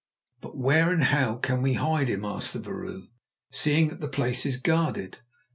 "But 0.41 0.57
where 0.57 0.89
and 0.89 1.03
how 1.03 1.35
can 1.35 1.61
we 1.61 1.73
hide 1.73 2.07
him," 2.07 2.25
asked 2.25 2.53
the 2.53 2.59
vrouw, 2.59 3.03
"seeing 3.51 3.89
that 3.89 3.99
the 4.01 4.07
place 4.07 4.47
is 4.47 4.57
guarded?" 4.57 5.19